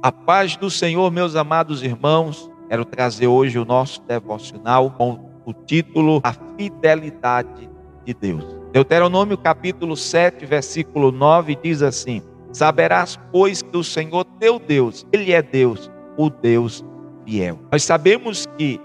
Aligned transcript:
A 0.00 0.10
paz 0.10 0.56
do 0.56 0.70
Senhor, 0.70 1.10
meus 1.12 1.36
amados 1.36 1.82
irmãos. 1.82 2.50
Quero 2.68 2.84
trazer 2.84 3.26
hoje 3.26 3.58
o 3.58 3.64
nosso 3.64 4.00
devocional 4.02 4.90
com 4.92 5.30
o 5.44 5.52
título 5.52 6.20
A 6.24 6.32
Fidelidade 6.32 7.68
de 8.04 8.14
Deus. 8.14 8.42
Deuteronômio 8.72 9.36
capítulo 9.36 9.94
7, 9.94 10.46
versículo 10.46 11.12
9 11.12 11.58
diz 11.62 11.82
assim: 11.82 12.22
Saberás, 12.52 13.20
pois, 13.30 13.60
que 13.60 13.76
o 13.76 13.84
Senhor 13.84 14.24
teu 14.40 14.58
Deus, 14.58 15.06
ele 15.12 15.30
é 15.30 15.42
Deus, 15.42 15.90
o 16.16 16.30
Deus 16.30 16.82
fiel. 17.26 17.60
Nós 17.70 17.84
sabemos 17.84 18.46
que 18.56 18.80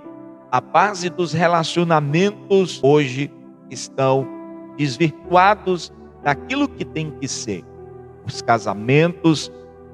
a 0.52 0.60
base 0.60 1.10
dos 1.10 1.32
relacionamentos 1.32 2.82
hoje 2.84 3.32
estão 3.72 4.28
desvirtuados 4.78 5.92
daquilo 6.22 6.68
que 6.68 6.84
tem 6.84 7.10
que 7.12 7.30
ser. 7.30 7.64
Os 8.26 8.42
casamentos 8.42 9.50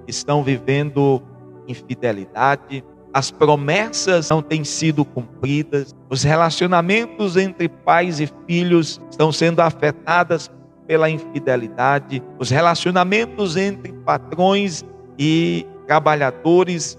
estão 0.07 0.43
vivendo 0.43 1.21
infidelidade, 1.67 2.83
as 3.13 3.29
promessas 3.29 4.29
não 4.29 4.41
têm 4.41 4.63
sido 4.63 5.05
cumpridas, 5.05 5.95
os 6.09 6.23
relacionamentos 6.23 7.37
entre 7.37 7.69
pais 7.69 8.19
e 8.19 8.27
filhos 8.47 8.99
estão 9.09 9.31
sendo 9.31 9.61
afetados 9.61 10.49
pela 10.87 11.09
infidelidade, 11.09 12.23
os 12.39 12.49
relacionamentos 12.49 13.55
entre 13.55 13.93
patrões 13.93 14.83
e 15.17 15.65
trabalhadores 15.85 16.97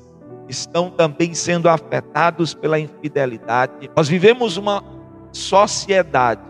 estão 0.49 0.91
também 0.91 1.35
sendo 1.35 1.69
afetados 1.69 2.55
pela 2.55 2.79
infidelidade. 2.79 3.91
Nós 3.97 4.09
vivemos 4.09 4.57
uma 4.57 4.83
sociedade 5.33 6.43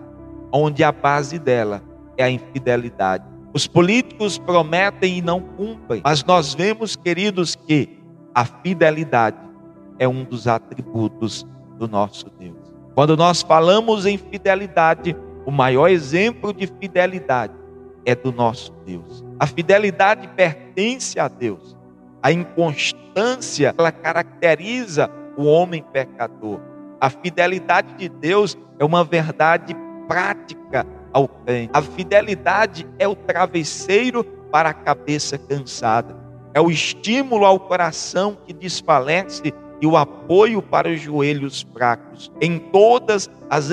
onde 0.52 0.84
a 0.84 0.92
base 0.92 1.38
dela 1.38 1.82
é 2.16 2.24
a 2.24 2.30
infidelidade. 2.30 3.24
Os 3.54 3.68
políticos 3.68 4.36
prometem 4.36 5.18
e 5.18 5.22
não 5.22 5.40
cumprem, 5.40 6.02
mas 6.04 6.24
nós 6.24 6.52
vemos, 6.52 6.96
queridos, 6.96 7.54
que 7.54 7.88
a 8.34 8.44
fidelidade 8.44 9.38
é 9.96 10.08
um 10.08 10.24
dos 10.24 10.48
atributos 10.48 11.46
do 11.78 11.86
nosso 11.86 12.28
Deus. 12.36 12.58
Quando 12.96 13.16
nós 13.16 13.42
falamos 13.42 14.06
em 14.06 14.18
fidelidade, 14.18 15.16
o 15.46 15.52
maior 15.52 15.88
exemplo 15.88 16.52
de 16.52 16.66
fidelidade 16.66 17.54
é 18.04 18.12
do 18.12 18.32
nosso 18.32 18.72
Deus. 18.84 19.24
A 19.38 19.46
fidelidade 19.46 20.26
pertence 20.34 21.20
a 21.20 21.28
Deus. 21.28 21.76
A 22.20 22.32
inconstância, 22.32 23.72
ela 23.78 23.92
caracteriza 23.92 25.08
o 25.36 25.44
homem 25.44 25.84
pecador. 25.92 26.58
A 27.00 27.08
fidelidade 27.08 27.94
de 27.94 28.08
Deus 28.08 28.58
é 28.80 28.84
uma 28.84 29.04
verdade 29.04 29.76
prática 30.08 30.84
ao. 31.14 31.30
A 31.72 31.80
fidelidade 31.80 32.86
é 32.98 33.06
o 33.06 33.14
travesseiro 33.14 34.24
para 34.50 34.70
a 34.70 34.74
cabeça 34.74 35.38
cansada. 35.38 36.16
É 36.52 36.60
o 36.60 36.70
estímulo 36.70 37.46
ao 37.46 37.58
coração 37.58 38.36
que 38.44 38.52
desfalece 38.52 39.54
e 39.80 39.86
o 39.86 39.96
apoio 39.96 40.60
para 40.60 40.88
os 40.88 41.00
joelhos 41.00 41.66
fracos. 41.72 42.30
Em 42.40 42.58
todas 42.58 43.30
as 43.48 43.70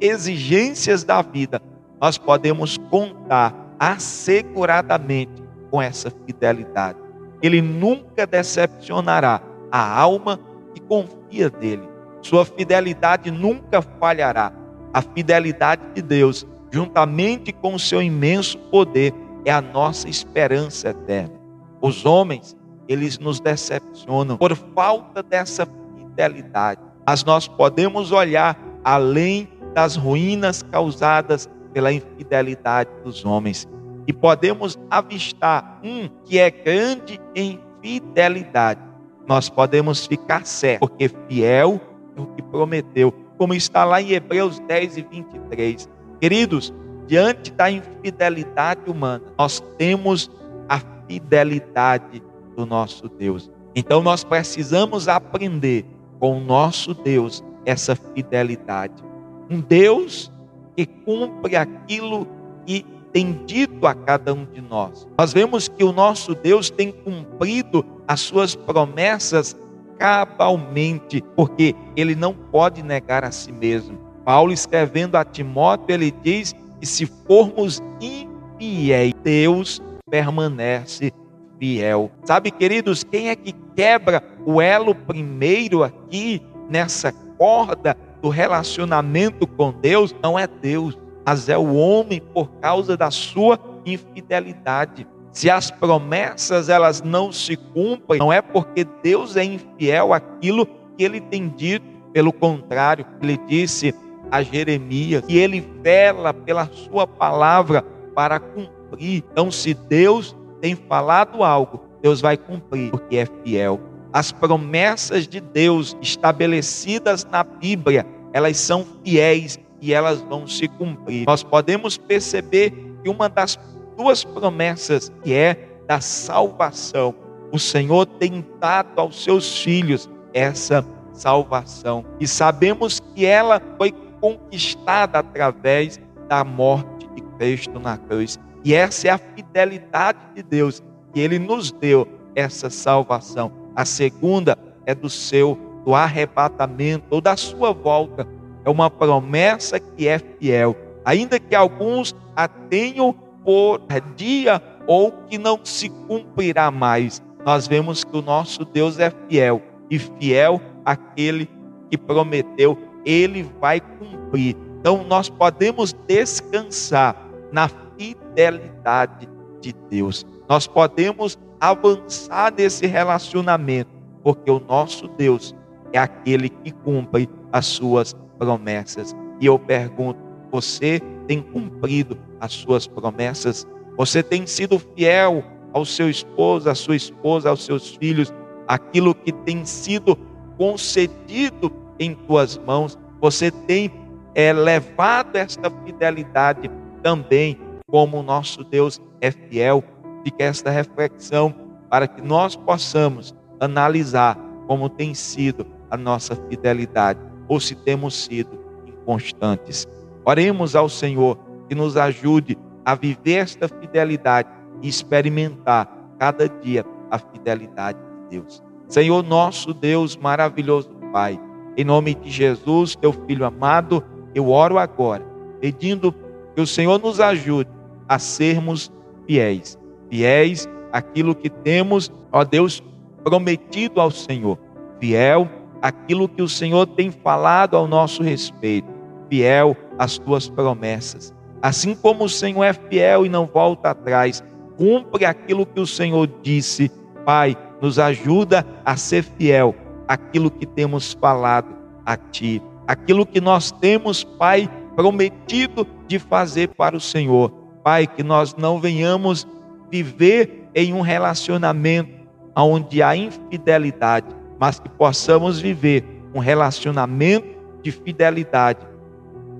exigências 0.00 1.04
da 1.04 1.22
vida, 1.22 1.60
nós 2.00 2.16
podemos 2.18 2.78
contar 2.90 3.54
asseguradamente 3.78 5.42
com 5.70 5.80
essa 5.80 6.10
fidelidade. 6.10 6.98
Ele 7.42 7.60
nunca 7.60 8.26
decepcionará 8.26 9.40
a 9.70 10.00
alma 10.00 10.40
que 10.74 10.80
confia 10.80 11.52
nele. 11.60 11.88
Sua 12.22 12.44
fidelidade 12.44 13.30
nunca 13.30 13.80
falhará. 13.80 14.52
A 14.92 15.02
fidelidade 15.02 15.82
de 15.94 16.02
Deus 16.02 16.46
juntamente 16.70 17.52
com 17.52 17.74
o 17.74 17.78
seu 17.78 18.02
imenso 18.02 18.58
poder, 18.70 19.12
é 19.44 19.52
a 19.52 19.60
nossa 19.60 20.08
esperança 20.08 20.88
eterna. 20.90 21.34
Os 21.80 22.04
homens, 22.04 22.56
eles 22.88 23.18
nos 23.18 23.40
decepcionam 23.40 24.36
por 24.36 24.54
falta 24.74 25.22
dessa 25.22 25.66
fidelidade. 25.96 26.80
Mas 27.06 27.24
nós 27.24 27.46
podemos 27.46 28.10
olhar 28.10 28.58
além 28.82 29.48
das 29.74 29.96
ruínas 29.96 30.62
causadas 30.62 31.48
pela 31.72 31.92
infidelidade 31.92 32.90
dos 33.04 33.24
homens 33.24 33.68
e 34.06 34.12
podemos 34.12 34.78
avistar 34.90 35.80
um 35.82 36.08
que 36.24 36.38
é 36.38 36.50
grande 36.50 37.20
em 37.34 37.60
fidelidade. 37.82 38.80
Nós 39.26 39.48
podemos 39.48 40.06
ficar 40.06 40.46
certos, 40.46 40.88
porque 40.88 41.10
fiel 41.28 41.80
é 42.16 42.20
o 42.20 42.26
que 42.26 42.42
prometeu, 42.42 43.12
como 43.36 43.52
está 43.52 43.84
lá 43.84 44.00
em 44.00 44.12
Hebreus 44.12 44.60
10 44.60 44.96
e 44.96 45.02
23. 45.02 45.88
Queridos, 46.20 46.72
diante 47.06 47.52
da 47.52 47.70
infidelidade 47.70 48.90
humana, 48.90 49.22
nós 49.38 49.60
temos 49.78 50.30
a 50.68 50.80
fidelidade 51.06 52.22
do 52.56 52.66
nosso 52.66 53.08
Deus. 53.08 53.50
Então 53.74 54.02
nós 54.02 54.24
precisamos 54.24 55.08
aprender 55.08 55.84
com 56.18 56.38
o 56.38 56.40
nosso 56.40 56.94
Deus 56.94 57.44
essa 57.64 57.94
fidelidade. 57.94 59.04
Um 59.50 59.60
Deus 59.60 60.32
que 60.74 60.86
cumpre 60.86 61.56
aquilo 61.56 62.26
que 62.64 62.84
tem 63.12 63.44
dito 63.44 63.86
a 63.86 63.94
cada 63.94 64.32
um 64.32 64.44
de 64.44 64.60
nós. 64.60 65.06
Nós 65.18 65.32
vemos 65.32 65.68
que 65.68 65.84
o 65.84 65.92
nosso 65.92 66.34
Deus 66.34 66.70
tem 66.70 66.92
cumprido 66.92 67.84
as 68.06 68.20
suas 68.20 68.54
promessas 68.54 69.56
cabalmente, 69.98 71.22
porque 71.34 71.74
ele 71.96 72.14
não 72.14 72.34
pode 72.34 72.82
negar 72.82 73.24
a 73.24 73.30
si 73.30 73.50
mesmo. 73.50 73.98
Paulo 74.26 74.52
escrevendo 74.52 75.14
a 75.14 75.24
Timóteo, 75.24 75.94
ele 75.94 76.10
diz 76.10 76.52
que 76.80 76.84
se 76.84 77.06
formos 77.06 77.80
infiéis, 78.00 79.14
Deus 79.22 79.80
permanece 80.10 81.12
fiel. 81.60 82.10
Sabe, 82.24 82.50
queridos, 82.50 83.04
quem 83.04 83.28
é 83.28 83.36
que 83.36 83.52
quebra 83.76 84.20
o 84.44 84.60
elo 84.60 84.96
primeiro 84.96 85.84
aqui 85.84 86.42
nessa 86.68 87.12
corda 87.38 87.96
do 88.20 88.28
relacionamento 88.28 89.46
com 89.46 89.70
Deus? 89.70 90.12
Não 90.20 90.36
é 90.36 90.48
Deus, 90.48 90.98
mas 91.24 91.48
é 91.48 91.56
o 91.56 91.74
homem 91.74 92.20
por 92.20 92.48
causa 92.60 92.96
da 92.96 93.12
sua 93.12 93.60
infidelidade. 93.86 95.06
Se 95.30 95.48
as 95.48 95.70
promessas 95.70 96.68
elas 96.68 97.00
não 97.00 97.30
se 97.30 97.56
cumprem, 97.56 98.18
não 98.18 98.32
é 98.32 98.42
porque 98.42 98.84
Deus 99.04 99.36
é 99.36 99.44
infiel 99.44 100.12
àquilo 100.12 100.66
que 100.66 101.04
ele 101.04 101.20
tem 101.20 101.48
dito, 101.48 101.86
pelo 102.12 102.32
contrário, 102.32 103.06
ele 103.22 103.36
disse: 103.46 103.94
a 104.30 104.42
Jeremias, 104.42 105.24
e 105.28 105.38
ele 105.38 105.60
vela 105.82 106.32
pela 106.34 106.68
sua 106.72 107.06
palavra 107.06 107.82
para 108.14 108.40
cumprir. 108.40 109.24
Então, 109.30 109.50
se 109.50 109.74
Deus 109.74 110.36
tem 110.60 110.74
falado 110.74 111.42
algo, 111.44 111.80
Deus 112.02 112.20
vai 112.20 112.36
cumprir, 112.36 112.90
porque 112.90 113.16
é 113.16 113.26
fiel. 113.44 113.80
As 114.12 114.32
promessas 114.32 115.26
de 115.26 115.40
Deus 115.40 115.96
estabelecidas 116.00 117.24
na 117.24 117.44
Bíblia, 117.44 118.06
elas 118.32 118.56
são 118.56 118.86
fiéis 119.04 119.58
e 119.80 119.92
elas 119.92 120.22
vão 120.22 120.46
se 120.46 120.68
cumprir. 120.68 121.26
Nós 121.26 121.42
podemos 121.42 121.98
perceber 121.98 122.70
que 123.02 123.08
uma 123.10 123.28
das 123.28 123.58
duas 123.96 124.24
promessas, 124.24 125.12
que 125.22 125.34
é 125.34 125.68
da 125.86 126.00
salvação, 126.00 127.14
o 127.52 127.58
Senhor 127.58 128.06
tem 128.06 128.44
dado 128.58 129.00
aos 129.00 129.22
seus 129.22 129.62
filhos 129.62 130.08
essa 130.32 130.84
salvação. 131.12 132.04
E 132.20 132.26
sabemos 132.26 133.00
que 133.14 133.24
ela 133.24 133.60
foi 133.78 133.92
conquistada 134.20 135.18
através 135.18 136.00
da 136.28 136.44
morte 136.44 137.08
de 137.14 137.22
Cristo 137.38 137.78
na 137.78 137.96
cruz. 137.96 138.38
E 138.64 138.74
essa 138.74 139.08
é 139.08 139.10
a 139.10 139.18
fidelidade 139.18 140.18
de 140.34 140.42
Deus, 140.42 140.82
que 141.12 141.20
ele 141.20 141.38
nos 141.38 141.70
deu 141.70 142.06
essa 142.34 142.68
salvação. 142.68 143.52
A 143.74 143.84
segunda 143.84 144.58
é 144.84 144.94
do 144.94 145.08
seu 145.08 145.58
do 145.84 145.94
arrebatamento 145.94 147.06
ou 147.10 147.20
da 147.20 147.36
sua 147.36 147.72
volta. 147.72 148.26
É 148.64 148.70
uma 148.70 148.90
promessa 148.90 149.78
que 149.78 150.08
é 150.08 150.18
fiel, 150.18 150.74
ainda 151.04 151.38
que 151.38 151.54
alguns 151.54 152.12
a 152.34 152.48
tenham 152.48 153.12
por 153.44 153.80
dia 154.16 154.60
ou 154.88 155.12
que 155.12 155.38
não 155.38 155.60
se 155.62 155.88
cumprirá 155.88 156.72
mais. 156.72 157.22
Nós 157.44 157.68
vemos 157.68 158.02
que 158.02 158.16
o 158.16 158.22
nosso 158.22 158.64
Deus 158.64 158.98
é 158.98 159.12
fiel 159.28 159.62
e 159.88 160.00
fiel 160.00 160.60
aquele 160.84 161.48
que 161.88 161.96
prometeu 161.96 162.76
ele 163.06 163.48
vai 163.60 163.80
cumprir. 163.80 164.56
Então 164.80 165.04
nós 165.04 165.30
podemos 165.30 165.94
descansar 166.06 167.16
na 167.52 167.68
fidelidade 167.96 169.28
de 169.60 169.72
Deus. 169.88 170.26
Nós 170.48 170.66
podemos 170.66 171.38
avançar 171.60 172.52
nesse 172.52 172.86
relacionamento, 172.86 173.90
porque 174.22 174.50
o 174.50 174.60
nosso 174.60 175.08
Deus 175.08 175.54
é 175.92 175.98
aquele 175.98 176.48
que 176.48 176.72
cumpre 176.72 177.28
as 177.52 177.66
suas 177.66 178.12
promessas. 178.38 179.14
E 179.40 179.46
eu 179.46 179.58
pergunto: 179.58 180.18
você 180.50 181.00
tem 181.26 181.40
cumprido 181.40 182.18
as 182.40 182.52
suas 182.52 182.86
promessas? 182.86 183.66
Você 183.96 184.22
tem 184.22 184.46
sido 184.46 184.78
fiel 184.78 185.42
ao 185.72 185.84
seu 185.84 186.10
esposo, 186.10 186.68
à 186.68 186.74
sua 186.74 186.96
esposa, 186.96 187.48
aos 187.48 187.64
seus 187.64 187.96
filhos, 187.96 188.32
aquilo 188.68 189.14
que 189.14 189.32
tem 189.32 189.64
sido 189.64 190.16
concedido 190.58 191.70
em 191.98 192.14
tuas 192.14 192.58
mãos. 192.58 192.98
Você 193.20 193.50
tem 193.50 193.90
é, 194.34 194.52
levado 194.52 195.36
esta 195.36 195.70
fidelidade 195.84 196.70
também, 197.02 197.58
como 197.86 198.18
o 198.18 198.22
nosso 198.22 198.62
Deus 198.64 199.00
é 199.20 199.30
fiel. 199.30 199.82
Fica 200.24 200.44
esta 200.44 200.70
reflexão 200.70 201.54
para 201.88 202.06
que 202.06 202.20
nós 202.20 202.56
possamos 202.56 203.34
analisar 203.60 204.36
como 204.66 204.88
tem 204.88 205.14
sido 205.14 205.66
a 205.90 205.96
nossa 205.96 206.34
fidelidade 206.48 207.20
ou 207.48 207.60
se 207.60 207.74
temos 207.74 208.24
sido 208.24 208.58
inconstantes. 208.86 209.86
Oremos 210.24 210.74
ao 210.74 210.88
Senhor 210.88 211.38
que 211.68 211.74
nos 211.74 211.96
ajude 211.96 212.58
a 212.84 212.94
viver 212.94 213.36
esta 213.36 213.68
fidelidade 213.68 214.48
e 214.82 214.88
experimentar 214.88 215.88
cada 216.18 216.48
dia 216.48 216.84
a 217.10 217.18
fidelidade 217.18 217.98
de 217.98 218.38
Deus. 218.38 218.62
Senhor, 218.88 219.22
nosso 219.22 219.72
Deus 219.72 220.16
maravilhoso 220.16 220.90
Pai, 221.12 221.40
em 221.76 221.84
nome 221.84 222.14
de 222.14 222.30
Jesus, 222.30 222.96
teu 222.96 223.12
filho 223.12 223.44
amado, 223.44 224.02
eu 224.34 224.48
oro 224.48 224.78
agora, 224.78 225.24
pedindo 225.60 226.14
que 226.54 226.60
o 226.60 226.66
Senhor 226.66 226.98
nos 226.98 227.20
ajude 227.20 227.70
a 228.08 228.18
sermos 228.18 228.90
fiéis, 229.26 229.78
fiéis 230.08 230.68
àquilo 230.90 231.34
que 231.34 231.50
temos, 231.50 232.10
ó 232.32 232.44
Deus, 232.44 232.82
prometido 233.22 234.00
ao 234.00 234.10
Senhor, 234.10 234.58
fiel 234.98 235.48
àquilo 235.82 236.28
que 236.28 236.40
o 236.40 236.48
Senhor 236.48 236.86
tem 236.86 237.10
falado 237.10 237.76
ao 237.76 237.86
nosso 237.86 238.22
respeito, 238.22 238.88
fiel 239.28 239.76
às 239.98 240.16
tuas 240.16 240.48
promessas. 240.48 241.34
Assim 241.60 241.94
como 241.94 242.24
o 242.24 242.28
Senhor 242.28 242.64
é 242.64 242.72
fiel 242.72 243.26
e 243.26 243.28
não 243.28 243.46
volta 243.46 243.90
atrás, 243.90 244.42
cumpre 244.76 245.24
aquilo 245.24 245.66
que 245.66 245.80
o 245.80 245.86
Senhor 245.86 246.28
disse. 246.42 246.90
Pai, 247.24 247.56
nos 247.82 247.98
ajuda 247.98 248.64
a 248.84 248.96
ser 248.96 249.22
fiel 249.22 249.74
àquilo 250.06 250.50
que 250.50 250.66
temos 250.66 251.12
falado 251.12 251.68
a 252.04 252.16
Ti, 252.16 252.62
aquilo 252.86 253.26
que 253.26 253.40
nós 253.40 253.70
temos, 253.72 254.22
Pai, 254.24 254.70
prometido 254.94 255.86
de 256.06 256.18
fazer 256.18 256.68
para 256.68 256.96
o 256.96 257.00
Senhor. 257.00 257.50
Pai, 257.82 258.06
que 258.06 258.22
nós 258.22 258.54
não 258.56 258.80
venhamos 258.80 259.46
viver 259.90 260.68
em 260.74 260.92
um 260.92 261.00
relacionamento 261.00 262.10
onde 262.56 263.02
há 263.02 263.14
infidelidade, 263.14 264.26
mas 264.58 264.80
que 264.80 264.88
possamos 264.88 265.60
viver 265.60 266.04
um 266.34 266.38
relacionamento 266.38 267.46
de 267.82 267.92
fidelidade 267.92 268.86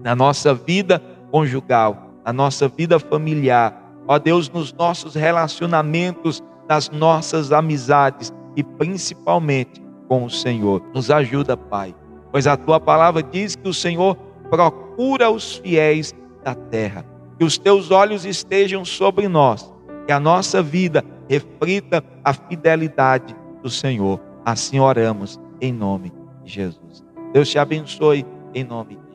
na 0.02 0.16
nossa 0.16 0.54
vida 0.54 1.00
conjugal, 1.30 2.10
na 2.24 2.32
nossa 2.32 2.68
vida 2.68 2.98
familiar, 2.98 3.82
ó 4.08 4.18
Deus, 4.18 4.48
nos 4.48 4.72
nossos 4.72 5.14
relacionamentos, 5.14 6.42
nas 6.68 6.90
nossas 6.90 7.52
amizades 7.52 8.32
e 8.56 8.62
principalmente 8.62 9.85
com 10.08 10.24
o 10.24 10.30
Senhor. 10.30 10.82
Nos 10.94 11.10
ajuda, 11.10 11.56
Pai, 11.56 11.94
pois 12.30 12.46
a 12.46 12.56
tua 12.56 12.80
palavra 12.80 13.22
diz 13.22 13.56
que 13.56 13.68
o 13.68 13.74
Senhor 13.74 14.16
procura 14.50 15.30
os 15.30 15.56
fiéis 15.56 16.14
da 16.42 16.54
terra. 16.54 17.04
Que 17.38 17.44
os 17.44 17.58
teus 17.58 17.90
olhos 17.90 18.24
estejam 18.24 18.84
sobre 18.84 19.28
nós, 19.28 19.72
que 20.06 20.12
a 20.12 20.20
nossa 20.20 20.62
vida 20.62 21.04
reflita 21.28 22.02
a 22.24 22.32
fidelidade 22.32 23.36
do 23.62 23.68
Senhor. 23.68 24.20
Assim 24.44 24.78
oramos 24.78 25.38
em 25.60 25.72
nome 25.72 26.12
de 26.42 26.52
Jesus. 26.52 27.04
Deus 27.32 27.48
te 27.48 27.58
abençoe 27.58 28.24
em 28.54 28.64
nome 28.64 28.96
de 28.96 29.05